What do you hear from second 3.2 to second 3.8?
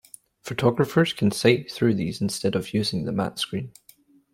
screen.